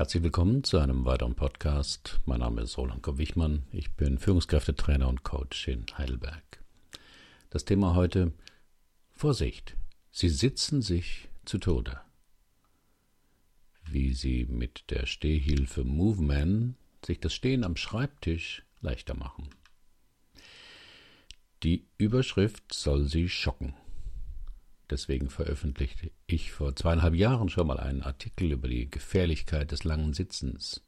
Herzlich 0.00 0.22
willkommen 0.22 0.64
zu 0.64 0.78
einem 0.78 1.04
weiteren 1.04 1.34
Podcast. 1.34 2.20
Mein 2.24 2.40
Name 2.40 2.62
ist 2.62 2.78
Roland 2.78 3.02
Kopp-Wichmann. 3.02 3.64
Ich 3.70 3.90
bin 3.90 4.16
Führungskräftetrainer 4.16 5.06
und 5.06 5.24
Coach 5.24 5.68
in 5.68 5.84
Heidelberg. 5.98 6.42
Das 7.50 7.66
Thema 7.66 7.94
heute 7.94 8.32
Vorsicht, 9.10 9.76
Sie 10.10 10.30
sitzen 10.30 10.80
sich 10.80 11.28
zu 11.44 11.58
Tode. 11.58 12.00
Wie 13.90 14.14
Sie 14.14 14.46
mit 14.46 14.90
der 14.90 15.04
Stehhilfe 15.04 15.84
Moveman 15.84 16.76
sich 17.04 17.20
das 17.20 17.34
Stehen 17.34 17.62
am 17.62 17.76
Schreibtisch 17.76 18.62
leichter 18.80 19.14
machen. 19.14 19.50
Die 21.62 21.84
Überschrift 21.98 22.72
soll 22.72 23.04
Sie 23.06 23.28
schocken. 23.28 23.74
Deswegen 24.90 25.30
veröffentlichte 25.30 26.10
ich 26.26 26.50
vor 26.50 26.74
zweieinhalb 26.74 27.14
Jahren 27.14 27.48
schon 27.48 27.68
mal 27.68 27.78
einen 27.78 28.02
Artikel 28.02 28.50
über 28.50 28.66
die 28.66 28.90
Gefährlichkeit 28.90 29.70
des 29.70 29.84
langen 29.84 30.14
Sitzens. 30.14 30.82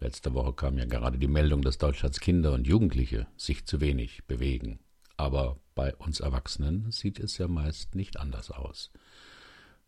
Letzte 0.00 0.34
Woche 0.34 0.52
kam 0.52 0.76
ja 0.76 0.84
gerade 0.84 1.18
die 1.18 1.28
Meldung, 1.28 1.62
dass 1.62 1.78
Deutschlands 1.78 2.20
Kinder 2.20 2.52
und 2.52 2.66
Jugendliche 2.66 3.26
sich 3.38 3.64
zu 3.64 3.80
wenig 3.80 4.24
bewegen. 4.26 4.80
Aber 5.16 5.58
bei 5.74 5.96
uns 5.96 6.20
Erwachsenen 6.20 6.92
sieht 6.92 7.18
es 7.18 7.38
ja 7.38 7.48
meist 7.48 7.94
nicht 7.94 8.18
anders 8.18 8.50
aus. 8.50 8.90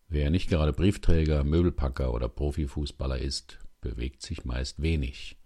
Wer 0.08 0.30
nicht 0.30 0.48
gerade 0.48 0.72
Briefträger, 0.72 1.44
Möbelpacker 1.44 2.12
oder 2.14 2.28
Profifußballer 2.28 3.18
ist, 3.18 3.58
bewegt 3.80 4.22
sich 4.22 4.44
meist 4.44 4.80
wenig. 4.80 5.36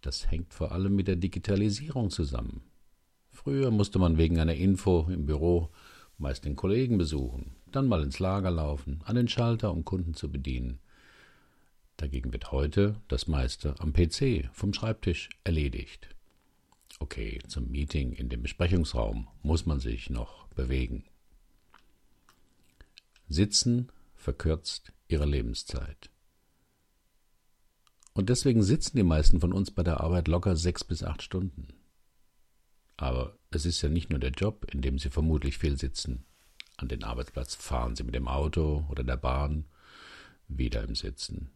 Das 0.00 0.30
hängt 0.30 0.54
vor 0.54 0.72
allem 0.72 0.96
mit 0.96 1.06
der 1.06 1.16
Digitalisierung 1.16 2.10
zusammen. 2.10 2.62
Früher 3.30 3.70
musste 3.70 3.98
man 3.98 4.18
wegen 4.18 4.40
einer 4.40 4.54
Info 4.54 5.06
im 5.08 5.26
Büro 5.26 5.70
meist 6.22 6.44
den 6.44 6.56
Kollegen 6.56 6.96
besuchen, 6.96 7.56
dann 7.70 7.88
mal 7.88 8.02
ins 8.02 8.18
Lager 8.18 8.50
laufen, 8.50 9.00
an 9.04 9.16
den 9.16 9.28
Schalter, 9.28 9.72
um 9.72 9.84
Kunden 9.84 10.14
zu 10.14 10.30
bedienen. 10.30 10.78
Dagegen 11.98 12.32
wird 12.32 12.50
heute 12.52 12.96
das 13.08 13.28
meiste 13.28 13.74
am 13.80 13.92
PC 13.92 14.48
vom 14.52 14.72
Schreibtisch 14.72 15.28
erledigt. 15.44 16.08
Okay, 16.98 17.40
zum 17.48 17.70
Meeting 17.70 18.12
in 18.12 18.28
dem 18.28 18.42
Besprechungsraum 18.42 19.28
muss 19.42 19.66
man 19.66 19.80
sich 19.80 20.08
noch 20.08 20.46
bewegen. 20.48 21.04
Sitzen 23.28 23.90
verkürzt 24.14 24.92
ihre 25.08 25.26
Lebenszeit. 25.26 26.10
Und 28.14 28.28
deswegen 28.28 28.62
sitzen 28.62 28.96
die 28.96 29.02
meisten 29.02 29.40
von 29.40 29.52
uns 29.52 29.70
bei 29.70 29.82
der 29.82 30.00
Arbeit 30.00 30.28
locker 30.28 30.54
sechs 30.54 30.84
bis 30.84 31.02
acht 31.02 31.22
Stunden. 31.22 31.68
Aber 32.96 33.36
es 33.54 33.66
ist 33.66 33.82
ja 33.82 33.88
nicht 33.88 34.10
nur 34.10 34.18
der 34.18 34.30
Job, 34.30 34.66
in 34.72 34.82
dem 34.82 34.98
Sie 34.98 35.10
vermutlich 35.10 35.58
viel 35.58 35.78
sitzen. 35.78 36.24
An 36.76 36.88
den 36.88 37.04
Arbeitsplatz 37.04 37.54
fahren 37.54 37.96
Sie 37.96 38.04
mit 38.04 38.14
dem 38.14 38.28
Auto 38.28 38.84
oder 38.90 39.04
der 39.04 39.16
Bahn, 39.16 39.66
wieder 40.48 40.82
im 40.82 40.94
Sitzen. 40.94 41.50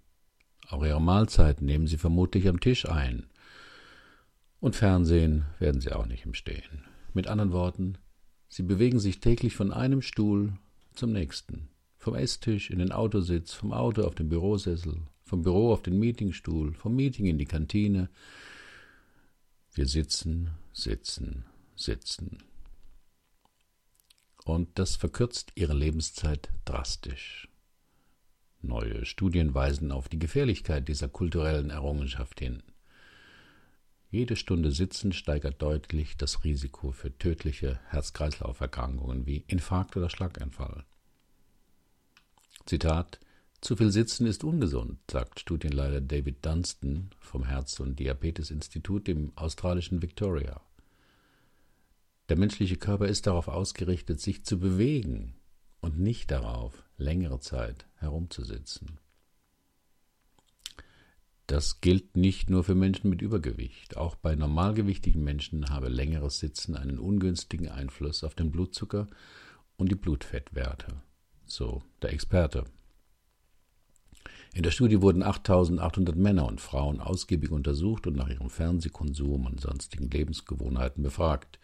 Auch 0.68 0.84
Ihre 0.84 1.00
Mahlzeiten 1.00 1.66
nehmen 1.66 1.86
Sie 1.86 1.98
vermutlich 1.98 2.48
am 2.48 2.60
Tisch 2.60 2.88
ein. 2.88 3.26
Und 4.60 4.76
Fernsehen 4.76 5.44
werden 5.58 5.80
Sie 5.80 5.92
auch 5.92 6.06
nicht 6.06 6.24
im 6.24 6.34
Stehen. 6.34 6.84
Mit 7.12 7.26
anderen 7.26 7.52
Worten, 7.52 7.98
Sie 8.48 8.62
bewegen 8.62 8.98
sich 8.98 9.20
täglich 9.20 9.54
von 9.54 9.72
einem 9.72 10.02
Stuhl 10.02 10.54
zum 10.94 11.12
nächsten. 11.12 11.68
Vom 11.98 12.14
Esstisch 12.14 12.70
in 12.70 12.78
den 12.78 12.92
Autositz, 12.92 13.52
vom 13.52 13.72
Auto 13.72 14.02
auf 14.02 14.14
den 14.14 14.28
Bürosessel, 14.28 15.02
vom 15.24 15.42
Büro 15.42 15.72
auf 15.72 15.82
den 15.82 15.98
Meetingstuhl, 15.98 16.72
vom 16.74 16.94
Meeting 16.94 17.26
in 17.26 17.38
die 17.38 17.46
Kantine. 17.46 18.08
Wir 19.74 19.86
sitzen, 19.86 20.50
sitzen, 20.72 21.44
sitzen. 21.76 22.38
Und 24.44 24.78
das 24.78 24.96
verkürzt 24.96 25.52
ihre 25.54 25.74
Lebenszeit 25.74 26.50
drastisch. 26.64 27.48
Neue 28.62 29.04
Studien 29.04 29.54
weisen 29.54 29.92
auf 29.92 30.08
die 30.08 30.18
Gefährlichkeit 30.18 30.88
dieser 30.88 31.08
kulturellen 31.08 31.70
Errungenschaft 31.70 32.40
hin. 32.40 32.62
Jede 34.10 34.36
Stunde 34.36 34.70
Sitzen 34.70 35.12
steigert 35.12 35.60
deutlich 35.60 36.16
das 36.16 36.44
Risiko 36.44 36.92
für 36.92 37.16
tödliche 37.18 37.80
Herz-Kreislauf-Erkrankungen 37.88 39.26
wie 39.26 39.44
Infarkt 39.46 39.96
oder 39.96 40.08
Schlaganfall. 40.08 40.84
Zitat 42.66 43.20
Zu 43.60 43.76
viel 43.76 43.90
Sitzen 43.90 44.26
ist 44.26 44.44
ungesund, 44.44 44.98
sagt 45.10 45.40
Studienleiter 45.40 46.00
David 46.00 46.44
Dunstan 46.46 47.10
vom 47.18 47.44
Herz- 47.44 47.80
und 47.80 47.98
Diabetes-Institut 47.98 49.08
im 49.08 49.32
australischen 49.36 50.02
Victoria. 50.02 50.60
Der 52.28 52.38
menschliche 52.38 52.76
Körper 52.76 53.06
ist 53.06 53.26
darauf 53.26 53.48
ausgerichtet, 53.48 54.20
sich 54.20 54.44
zu 54.44 54.58
bewegen 54.58 55.34
und 55.80 55.98
nicht 55.98 56.30
darauf, 56.30 56.82
längere 56.96 57.38
Zeit 57.40 57.86
herumzusitzen. 57.96 58.98
Das 61.46 61.80
gilt 61.80 62.16
nicht 62.16 62.50
nur 62.50 62.64
für 62.64 62.74
Menschen 62.74 63.08
mit 63.08 63.22
Übergewicht. 63.22 63.96
Auch 63.96 64.16
bei 64.16 64.34
normalgewichtigen 64.34 65.22
Menschen 65.22 65.70
habe 65.70 65.88
längeres 65.88 66.40
Sitzen 66.40 66.74
einen 66.74 66.98
ungünstigen 66.98 67.68
Einfluss 67.68 68.24
auf 68.24 68.34
den 68.34 68.50
Blutzucker 68.50 69.06
und 69.76 69.92
die 69.92 69.96
Blutfettwerte. 69.96 71.00
So 71.44 71.84
der 72.02 72.12
Experte. 72.12 72.64
In 74.54 74.64
der 74.64 74.72
Studie 74.72 75.02
wurden 75.02 75.22
8800 75.22 76.16
Männer 76.16 76.46
und 76.46 76.60
Frauen 76.60 77.00
ausgiebig 77.00 77.52
untersucht 77.52 78.08
und 78.08 78.16
nach 78.16 78.28
ihrem 78.28 78.50
Fernsehkonsum 78.50 79.46
und 79.46 79.60
sonstigen 79.60 80.10
Lebensgewohnheiten 80.10 81.04
befragt. 81.04 81.60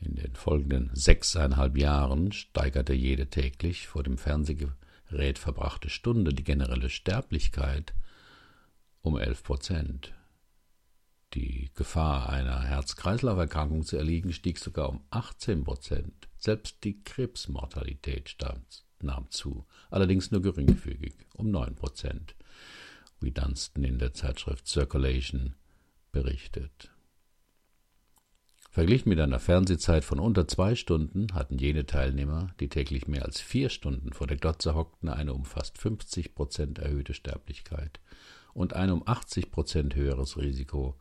In 0.00 0.16
den 0.16 0.34
folgenden 0.34 0.90
sechseinhalb 0.92 1.78
Jahren 1.78 2.32
steigerte 2.32 2.92
jede 2.92 3.28
täglich 3.28 3.86
vor 3.86 4.02
dem 4.02 4.18
Fernsehgerät 4.18 5.38
verbrachte 5.38 5.88
Stunde 5.88 6.34
die 6.34 6.44
generelle 6.44 6.90
Sterblichkeit 6.90 7.94
um 9.00 9.18
11 9.18 9.42
Prozent. 9.42 10.14
Die 11.34 11.70
Gefahr 11.74 12.28
einer 12.28 12.62
Herz-Kreislauf-Erkrankung 12.62 13.82
zu 13.82 13.96
erliegen 13.96 14.32
stieg 14.32 14.58
sogar 14.58 14.88
um 14.88 15.04
18 15.10 15.64
Prozent. 15.64 16.28
Selbst 16.38 16.84
die 16.84 17.02
Krebsmortalität 17.02 18.36
nahm 19.00 19.30
zu, 19.30 19.66
allerdings 19.90 20.30
nur 20.30 20.42
geringfügig, 20.42 21.14
um 21.34 21.50
9 21.50 21.74
Prozent, 21.74 22.36
wie 23.20 23.32
Dunstan 23.32 23.84
in 23.84 23.98
der 23.98 24.14
Zeitschrift 24.14 24.68
Circulation 24.68 25.56
berichtet. 26.12 26.93
Verglichen 28.74 29.08
mit 29.08 29.20
einer 29.20 29.38
Fernsehzeit 29.38 30.04
von 30.04 30.18
unter 30.18 30.48
zwei 30.48 30.74
Stunden 30.74 31.32
hatten 31.32 31.58
jene 31.58 31.86
Teilnehmer, 31.86 32.50
die 32.58 32.68
täglich 32.68 33.06
mehr 33.06 33.24
als 33.24 33.40
vier 33.40 33.68
Stunden 33.68 34.12
vor 34.12 34.26
der 34.26 34.36
Glotze 34.36 34.74
hockten, 34.74 35.08
eine 35.08 35.32
um 35.32 35.44
fast 35.44 35.78
50 35.78 36.34
Prozent 36.34 36.80
erhöhte 36.80 37.14
Sterblichkeit 37.14 38.00
und 38.52 38.72
ein 38.72 38.90
um 38.90 39.06
80 39.06 39.52
Prozent 39.52 39.94
höheres 39.94 40.36
Risiko, 40.38 40.98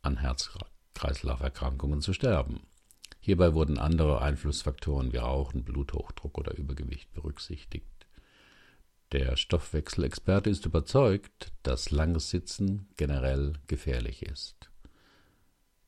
an 0.00 0.16
Herz-Kreislauf-Erkrankungen 0.16 2.00
zu 2.00 2.14
sterben. 2.14 2.60
Hierbei 3.20 3.52
wurden 3.52 3.76
andere 3.76 4.22
Einflussfaktoren 4.22 5.12
wie 5.12 5.18
Rauchen, 5.18 5.64
Bluthochdruck 5.64 6.38
oder 6.38 6.56
Übergewicht 6.56 7.12
berücksichtigt. 7.12 8.06
Der 9.12 9.36
Stoffwechselexperte 9.36 10.48
ist 10.48 10.64
überzeugt, 10.64 11.52
dass 11.62 11.90
langes 11.90 12.30
Sitzen 12.30 12.88
generell 12.96 13.52
gefährlich 13.66 14.22
ist. 14.22 14.70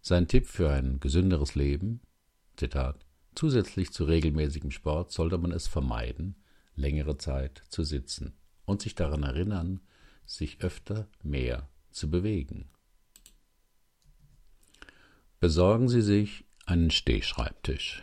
Sein 0.01 0.29
Tipp 0.29 0.47
für 0.47 0.71
ein 0.71 1.01
gesünderes 1.01 1.55
Leben, 1.55 2.01
Zitat, 2.57 3.05
zusätzlich 3.35 3.93
zu 3.93 4.05
regelmäßigem 4.05 4.71
Sport 4.71 5.13
sollte 5.13 5.39
man 5.39 5.53
es 5.53 5.69
vermeiden, 5.69 6.37
längere 6.75 7.19
Zeit 7.19 7.63
zu 7.69 7.85
sitzen 7.85 8.35
und 8.65 8.83
sich 8.83 8.95
daran 8.95 9.23
erinnern, 9.23 9.81
sich 10.25 10.61
öfter 10.61 11.09
mehr 11.23 11.69
zu 11.91 12.11
bewegen. 12.11 12.69
Besorgen 15.41 15.89
Sie 15.89 16.03
sich 16.03 16.45
einen 16.67 16.91
Stehschreibtisch. 16.91 18.03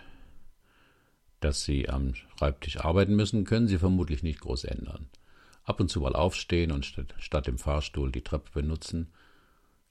Dass 1.40 1.64
Sie 1.64 1.90
am 1.90 2.16
Schreibtisch 2.16 2.78
arbeiten 2.78 3.16
müssen, 3.16 3.44
können 3.44 3.68
Sie 3.68 3.78
vermutlich 3.78 4.24
nicht 4.24 4.40
groß 4.42 4.64
ändern. 4.64 5.10
Ab 5.64 5.80
und 5.80 5.90
zu 5.90 6.02
mal 6.02 6.16
aufstehen 6.16 6.72
und 6.72 6.86
statt, 6.86 7.14
statt 7.20 7.48
dem 7.48 7.58
Fahrstuhl 7.58 8.12
die 8.12 8.24
Treppe 8.24 8.52
benutzen, 8.54 9.12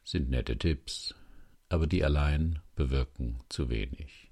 sind 0.05 0.31
nette 0.31 0.57
Tipps, 0.57 1.15
aber 1.69 1.87
die 1.87 2.05
allein 2.05 2.61
bewirken 2.77 3.41
zu 3.49 3.69
wenig. 3.71 4.31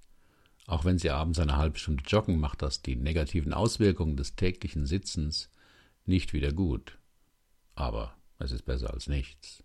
Auch 0.67 0.85
wenn 0.85 0.99
Sie 0.99 1.11
abends 1.11 1.39
eine 1.39 1.57
halbe 1.57 1.79
Stunde 1.79 2.05
joggen, 2.07 2.39
macht 2.39 2.63
das 2.63 2.83
die 2.83 2.97
negativen 2.97 3.53
Auswirkungen 3.53 4.17
des 4.17 4.37
täglichen 4.37 4.87
Sitzens 4.87 5.51
nicht 6.07 6.33
wieder 6.33 6.53
gut 6.53 6.99
aber 7.75 8.17
es 8.39 8.53
ist 8.53 8.65
besser 8.65 8.93
als 8.93 9.09
nichts. 9.09 9.63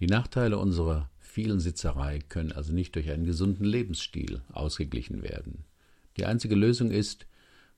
Die 0.00 0.06
Nachteile 0.06 0.58
unserer 0.58 1.10
vielen 1.18 1.60
Sitzerei 1.60 2.20
können 2.20 2.52
also 2.52 2.72
nicht 2.72 2.94
durch 2.94 3.10
einen 3.10 3.26
gesunden 3.26 3.64
Lebensstil 3.64 4.42
ausgeglichen 4.52 5.22
werden. 5.22 5.64
Die 6.16 6.24
einzige 6.24 6.54
Lösung 6.54 6.90
ist, 6.90 7.26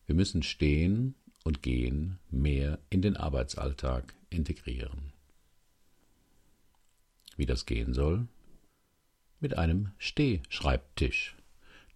wir 0.06 0.14
müssen 0.14 0.42
stehen 0.42 1.14
und 1.44 1.62
gehen 1.62 2.18
mehr 2.30 2.78
in 2.90 3.02
den 3.02 3.16
Arbeitsalltag 3.16 4.14
integrieren. 4.30 5.12
Wie 7.36 7.46
das 7.46 7.66
gehen 7.66 7.94
soll? 7.94 8.28
Mit 9.42 9.58
einem 9.58 9.90
Stehschreibtisch, 9.98 11.34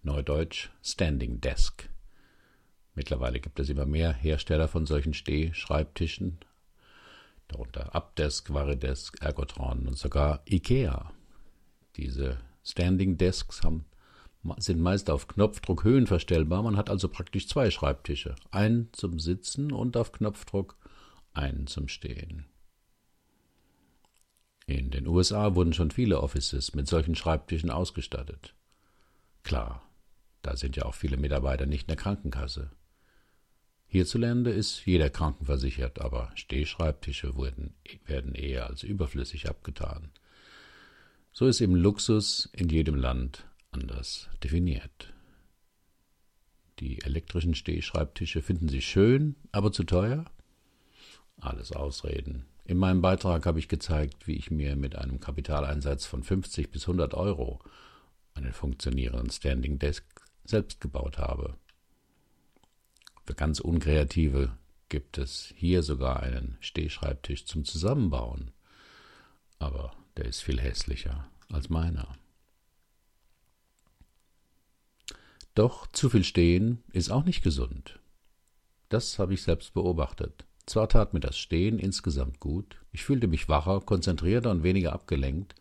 neudeutsch 0.03 0.67
Standing 0.83 1.39
Desk. 1.39 1.87
Mittlerweile 2.93 3.39
gibt 3.39 3.57
es 3.61 3.69
immer 3.69 3.85
mehr 3.85 4.11
Hersteller 4.11 4.67
von 4.67 4.85
solchen 4.85 5.13
Stehschreibtischen 5.13 6.39
darunter 7.47 7.95
Updesk, 7.95 8.53
Varidesk, 8.53 9.23
Ergotron 9.23 9.87
und 9.87 9.97
sogar 9.97 10.41
IKEA. 10.45 11.13
Diese 11.95 12.37
Standing 12.65 13.15
Desks 13.15 13.63
haben, 13.63 13.85
sind 14.57 14.81
meist 14.81 15.09
auf 15.09 15.29
Knopfdruck 15.29 15.85
höhenverstellbar. 15.85 16.63
Man 16.63 16.75
hat 16.75 16.89
also 16.89 17.07
praktisch 17.07 17.47
zwei 17.47 17.71
Schreibtische. 17.71 18.35
Einen 18.51 18.89
zum 18.91 19.19
Sitzen 19.19 19.71
und 19.71 19.95
auf 19.95 20.11
Knopfdruck 20.11 20.75
einen 21.33 21.65
zum 21.65 21.87
Stehen. 21.87 22.45
In 24.67 24.91
den 24.91 25.07
USA 25.07 25.55
wurden 25.55 25.71
schon 25.71 25.91
viele 25.91 26.21
Offices 26.21 26.75
mit 26.75 26.89
solchen 26.89 27.15
Schreibtischen 27.15 27.71
ausgestattet. 27.71 28.53
Klar, 29.43 29.81
da 30.41 30.57
sind 30.57 30.75
ja 30.75 30.83
auch 30.83 30.93
viele 30.93 31.15
Mitarbeiter 31.15 31.65
nicht 31.65 31.83
in 31.83 31.87
der 31.87 31.95
Krankenkasse. 31.95 32.69
Hierzulande 33.85 34.51
ist 34.51 34.85
jeder 34.85 35.09
krankenversichert, 35.09 36.01
aber 36.01 36.31
Stehschreibtische 36.35 37.35
wurden, 37.35 37.75
werden 38.05 38.35
eher 38.35 38.67
als 38.67 38.83
überflüssig 38.83 39.47
abgetan. 39.47 40.11
So 41.31 41.47
ist 41.47 41.61
eben 41.61 41.75
Luxus 41.75 42.49
in 42.51 42.67
jedem 42.67 42.95
Land 42.95 43.47
anders 43.71 44.27
definiert. 44.43 45.13
Die 46.79 47.01
elektrischen 47.03 47.55
Stehschreibtische 47.55 48.41
finden 48.41 48.67
Sie 48.67 48.81
schön, 48.81 49.37
aber 49.53 49.71
zu 49.71 49.85
teuer? 49.85 50.25
Alles 51.39 51.71
Ausreden. 51.71 52.45
In 52.67 52.77
meinem 52.77 53.01
Beitrag 53.01 53.45
habe 53.45 53.59
ich 53.59 53.69
gezeigt, 53.69 54.27
wie 54.27 54.35
ich 54.35 54.51
mir 54.51 54.75
mit 54.75 54.97
einem 54.97 55.21
Kapitaleinsatz 55.21 56.05
von 56.05 56.21
50 56.21 56.69
bis 56.69 56.83
100 56.83 57.13
Euro 57.13 57.61
einen 58.33 58.51
funktionierenden 58.51 59.29
Standing 59.29 59.79
Desk 59.79 60.03
selbst 60.43 60.81
gebaut 60.81 61.17
habe. 61.17 61.55
Für 63.25 63.35
ganz 63.35 63.61
Unkreative 63.61 64.51
gibt 64.89 65.17
es 65.17 65.53
hier 65.55 65.81
sogar 65.81 66.21
einen 66.21 66.57
Stehschreibtisch 66.59 67.45
zum 67.45 67.63
Zusammenbauen, 67.63 68.51
aber 69.59 69.93
der 70.17 70.25
ist 70.25 70.41
viel 70.41 70.59
hässlicher 70.59 71.29
als 71.49 71.69
meiner. 71.69 72.17
Doch 75.55 75.87
zu 75.87 76.09
viel 76.09 76.25
Stehen 76.25 76.83
ist 76.91 77.11
auch 77.11 77.23
nicht 77.23 77.43
gesund. 77.43 77.97
Das 78.89 79.19
habe 79.19 79.33
ich 79.33 79.41
selbst 79.41 79.73
beobachtet. 79.73 80.46
Zwar 80.67 80.89
tat 80.89 81.13
mir 81.13 81.19
das 81.21 81.37
Stehen 81.37 81.79
insgesamt 81.79 82.39
gut, 82.39 82.75
ich 82.91 83.03
fühlte 83.03 83.27
mich 83.27 83.49
wacher, 83.49 83.81
konzentrierter 83.81 84.51
und 84.51 84.61
weniger 84.63 84.93
abgelenkt, 84.93 85.55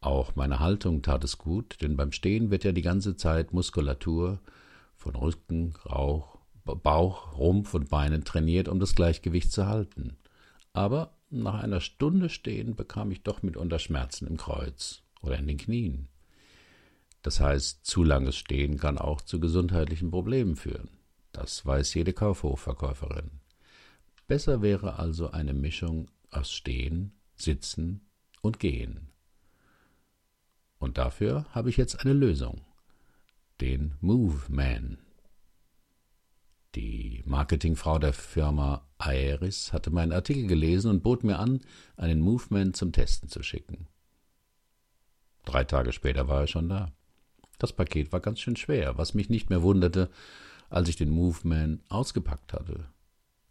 auch 0.00 0.36
meine 0.36 0.60
Haltung 0.60 1.02
tat 1.02 1.24
es 1.24 1.36
gut, 1.36 1.78
denn 1.82 1.96
beim 1.96 2.12
Stehen 2.12 2.50
wird 2.50 2.64
ja 2.64 2.72
die 2.72 2.82
ganze 2.82 3.16
Zeit 3.16 3.52
Muskulatur 3.52 4.40
von 4.94 5.16
Rücken, 5.16 5.74
Rauch, 5.84 6.38
Bauch, 6.64 7.36
Rumpf 7.36 7.74
und 7.74 7.90
Beinen 7.90 8.24
trainiert, 8.24 8.68
um 8.68 8.80
das 8.80 8.94
Gleichgewicht 8.94 9.52
zu 9.52 9.66
halten. 9.66 10.16
Aber 10.72 11.16
nach 11.30 11.62
einer 11.62 11.80
Stunde 11.80 12.28
Stehen 12.28 12.76
bekam 12.76 13.10
ich 13.10 13.22
doch 13.22 13.42
mitunter 13.42 13.78
Schmerzen 13.78 14.26
im 14.26 14.36
Kreuz 14.36 15.02
oder 15.22 15.38
in 15.38 15.46
den 15.46 15.58
Knien. 15.58 16.08
Das 17.22 17.40
heißt, 17.40 17.84
zu 17.84 18.04
langes 18.04 18.36
Stehen 18.36 18.78
kann 18.78 18.98
auch 18.98 19.20
zu 19.20 19.40
gesundheitlichen 19.40 20.10
Problemen 20.10 20.56
führen. 20.56 20.88
Das 21.32 21.66
weiß 21.66 21.94
jede 21.94 22.12
Kaufhofverkäuferin. 22.12 23.30
Besser 24.26 24.60
wäre 24.60 24.98
also 24.98 25.30
eine 25.30 25.54
Mischung 25.54 26.10
aus 26.30 26.52
Stehen, 26.52 27.12
Sitzen 27.36 28.00
und 28.40 28.58
Gehen. 28.58 29.08
Und 30.78 30.98
dafür 30.98 31.46
habe 31.50 31.70
ich 31.70 31.76
jetzt 31.76 32.00
eine 32.00 32.12
Lösung. 32.12 32.60
Den 33.60 33.94
Move 34.00 34.40
Man. 34.48 34.98
Die 36.74 37.22
Marketingfrau 37.24 37.98
der 37.98 38.12
Firma 38.12 38.86
Aeris 38.98 39.72
hatte 39.72 39.90
meinen 39.90 40.12
Artikel 40.12 40.46
gelesen 40.46 40.90
und 40.90 41.02
bot 41.02 41.24
mir 41.24 41.38
an, 41.38 41.60
einen 41.96 42.20
Movement 42.20 42.76
zum 42.76 42.92
Testen 42.92 43.28
zu 43.30 43.42
schicken. 43.42 43.86
Drei 45.46 45.64
Tage 45.64 45.92
später 45.92 46.28
war 46.28 46.42
er 46.42 46.46
schon 46.48 46.68
da. 46.68 46.92
Das 47.58 47.72
Paket 47.72 48.12
war 48.12 48.20
ganz 48.20 48.40
schön 48.40 48.56
schwer, 48.56 48.98
was 48.98 49.14
mich 49.14 49.30
nicht 49.30 49.48
mehr 49.48 49.62
wunderte, 49.62 50.10
als 50.68 50.88
ich 50.88 50.96
den 50.96 51.10
Movement 51.10 51.80
ausgepackt 51.88 52.52
hatte. 52.52 52.86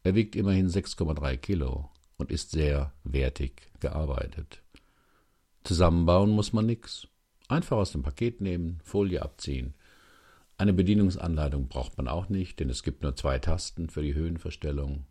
Er 0.06 0.14
wiegt 0.14 0.36
immerhin 0.36 0.70
6,3 0.70 1.36
Kilo 1.38 1.90
und 2.18 2.32
ist 2.32 2.52
sehr 2.52 2.94
wertig 3.04 3.72
gearbeitet. 3.80 4.62
Zusammenbauen 5.64 6.30
muss 6.30 6.54
man 6.54 6.68
nix. 6.68 7.08
Einfach 7.48 7.78
aus 7.78 7.92
dem 7.92 8.04
Paket 8.04 8.40
nehmen, 8.40 8.82
Folie 8.84 9.24
abziehen. 9.24 9.74
Eine 10.60 10.74
Bedienungsanleitung 10.74 11.70
braucht 11.70 11.98
man 11.98 12.08
auch 12.08 12.30
nicht, 12.30 12.60
denn 12.60 12.70
es 12.70 12.84
gibt 12.84 13.02
nur 13.02 13.16
zwei 13.16 13.40
Tasten 13.40 13.90
für 13.90 14.04
die 14.04 14.14
Höhenverstellung. 14.14 15.08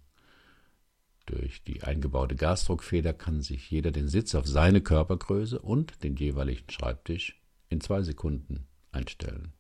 Durch 1.26 1.64
die 1.64 1.82
eingebaute 1.82 2.37
Gasdruckfeder 2.37 3.14
kann 3.14 3.41
sich 3.41 3.69
jeder 3.73 3.91
den 3.91 4.06
Sitz 4.06 4.37
auf 4.37 4.46
seine 4.46 4.81
Körpergröße 4.81 5.58
und 5.58 6.05
den 6.05 6.14
jeweiligen 6.14 6.70
Schreibtisch 6.70 7.43
in 7.69 7.81
zwei 7.81 8.02
Sekunden 8.02 8.69
einstellen. 8.93 9.55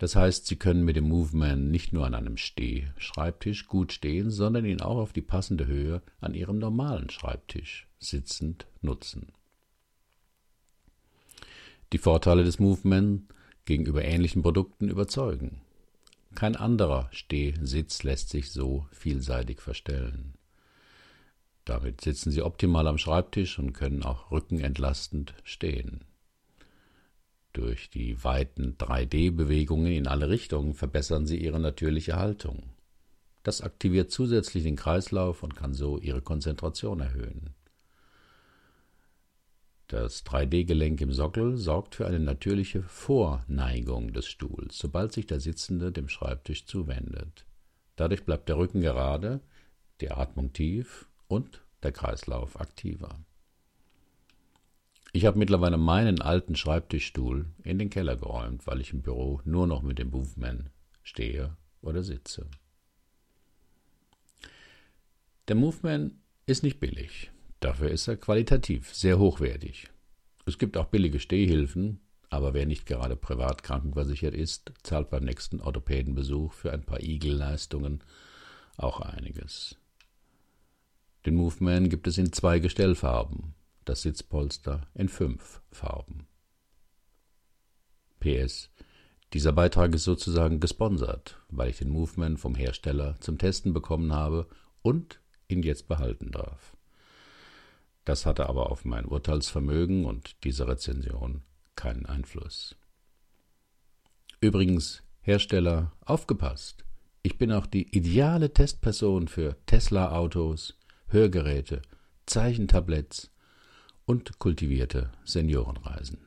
Das 0.00 0.16
heißt, 0.16 0.46
Sie 0.46 0.56
können 0.56 0.82
mit 0.82 0.96
dem 0.96 1.08
Movement 1.08 1.70
nicht 1.70 1.92
nur 1.92 2.06
an 2.06 2.14
einem 2.14 2.38
Stehschreibtisch 2.38 3.66
gut 3.66 3.92
stehen, 3.92 4.30
sondern 4.30 4.64
ihn 4.64 4.80
auch 4.80 4.96
auf 4.96 5.12
die 5.12 5.20
passende 5.20 5.66
Höhe 5.66 6.00
an 6.22 6.32
Ihrem 6.32 6.58
normalen 6.58 7.10
Schreibtisch 7.10 7.86
sitzend 7.98 8.66
nutzen. 8.80 9.30
Die 11.92 11.98
Vorteile 11.98 12.44
des 12.44 12.58
Movement 12.58 13.24
gegenüber 13.66 14.02
ähnlichen 14.02 14.40
Produkten 14.40 14.88
überzeugen. 14.88 15.60
Kein 16.34 16.56
anderer 16.56 17.10
Stehsitz 17.12 18.02
lässt 18.02 18.30
sich 18.30 18.52
so 18.52 18.86
vielseitig 18.92 19.60
verstellen. 19.60 20.32
Damit 21.66 22.00
sitzen 22.00 22.30
Sie 22.30 22.40
optimal 22.40 22.86
am 22.86 22.96
Schreibtisch 22.96 23.58
und 23.58 23.74
können 23.74 24.02
auch 24.02 24.30
rückenentlastend 24.30 25.34
stehen. 25.44 26.06
Durch 27.52 27.90
die 27.90 28.22
weiten 28.22 28.76
3D-Bewegungen 28.78 29.92
in 29.92 30.06
alle 30.06 30.28
Richtungen 30.28 30.74
verbessern 30.74 31.26
sie 31.26 31.36
ihre 31.36 31.58
natürliche 31.58 32.16
Haltung. 32.16 32.70
Das 33.42 33.60
aktiviert 33.60 34.10
zusätzlich 34.10 34.64
den 34.64 34.76
Kreislauf 34.76 35.42
und 35.42 35.56
kann 35.56 35.74
so 35.74 35.98
ihre 35.98 36.22
Konzentration 36.22 37.00
erhöhen. 37.00 37.50
Das 39.88 40.24
3D-Gelenk 40.24 41.00
im 41.00 41.12
Sockel 41.12 41.56
sorgt 41.56 41.96
für 41.96 42.06
eine 42.06 42.20
natürliche 42.20 42.82
Vorneigung 42.82 44.12
des 44.12 44.26
Stuhls, 44.26 44.78
sobald 44.78 45.12
sich 45.12 45.26
der 45.26 45.40
Sitzende 45.40 45.90
dem 45.90 46.08
Schreibtisch 46.08 46.66
zuwendet. 46.66 47.44
Dadurch 47.96 48.24
bleibt 48.24 48.48
der 48.48 48.56
Rücken 48.56 48.82
gerade, 48.82 49.40
die 50.00 50.12
Atmung 50.12 50.52
tief 50.52 51.08
und 51.26 51.64
der 51.82 51.90
Kreislauf 51.90 52.60
aktiver. 52.60 53.18
Ich 55.12 55.26
habe 55.26 55.38
mittlerweile 55.38 55.76
meinen 55.76 56.22
alten 56.22 56.54
Schreibtischstuhl 56.54 57.46
in 57.64 57.78
den 57.78 57.90
Keller 57.90 58.16
geräumt, 58.16 58.66
weil 58.66 58.80
ich 58.80 58.92
im 58.92 59.02
Büro 59.02 59.40
nur 59.44 59.66
noch 59.66 59.82
mit 59.82 59.98
dem 59.98 60.10
Movement 60.10 60.70
stehe 61.02 61.56
oder 61.82 62.02
sitze. 62.02 62.46
Der 65.48 65.56
Movement 65.56 66.14
ist 66.46 66.62
nicht 66.62 66.78
billig. 66.78 67.30
Dafür 67.58 67.90
ist 67.90 68.06
er 68.06 68.16
qualitativ 68.16 68.94
sehr 68.94 69.18
hochwertig. 69.18 69.88
Es 70.46 70.58
gibt 70.58 70.76
auch 70.76 70.86
billige 70.86 71.18
Stehhilfen, 71.18 72.00
aber 72.30 72.54
wer 72.54 72.66
nicht 72.66 72.86
gerade 72.86 73.16
privat 73.16 73.64
krankenversichert 73.64 74.34
ist, 74.34 74.72
zahlt 74.82 75.10
beim 75.10 75.24
nächsten 75.24 75.60
Orthopädenbesuch 75.60 76.52
für 76.52 76.72
ein 76.72 76.84
paar 76.84 77.02
Igelleistungen 77.02 78.04
auch 78.76 79.00
einiges. 79.00 79.76
Den 81.26 81.34
Movement 81.34 81.90
gibt 81.90 82.06
es 82.06 82.16
in 82.16 82.32
zwei 82.32 82.60
Gestellfarben, 82.60 83.54
das 83.90 84.02
Sitzpolster 84.02 84.86
in 84.94 85.08
fünf 85.08 85.60
Farben. 85.72 86.28
PS. 88.20 88.70
Dieser 89.32 89.52
Beitrag 89.52 89.92
ist 89.96 90.04
sozusagen 90.04 90.60
gesponsert, 90.60 91.40
weil 91.48 91.70
ich 91.70 91.78
den 91.78 91.90
Movement 91.90 92.38
vom 92.38 92.54
Hersteller 92.54 93.16
zum 93.18 93.36
Testen 93.36 93.72
bekommen 93.72 94.12
habe 94.12 94.46
und 94.82 95.20
ihn 95.48 95.64
jetzt 95.64 95.88
behalten 95.88 96.30
darf. 96.30 96.76
Das 98.04 98.26
hatte 98.26 98.48
aber 98.48 98.70
auf 98.70 98.84
mein 98.84 99.06
Urteilsvermögen 99.06 100.04
und 100.04 100.36
diese 100.44 100.68
Rezension 100.68 101.42
keinen 101.74 102.06
Einfluss. 102.06 102.76
Übrigens, 104.40 105.02
Hersteller, 105.20 105.92
aufgepasst! 106.04 106.84
Ich 107.22 107.38
bin 107.38 107.50
auch 107.50 107.66
die 107.66 107.94
ideale 107.96 108.54
Testperson 108.54 109.26
für 109.26 109.56
Tesla-Autos, 109.66 110.78
Hörgeräte, 111.08 111.82
Zeichentabletts 112.26 113.30
und 114.10 114.40
kultivierte 114.40 115.12
Seniorenreisen. 115.24 116.18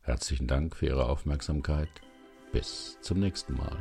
Herzlichen 0.00 0.46
Dank 0.46 0.74
für 0.74 0.86
Ihre 0.86 1.04
Aufmerksamkeit. 1.04 1.90
Bis 2.50 2.96
zum 3.02 3.20
nächsten 3.20 3.58
Mal. 3.58 3.76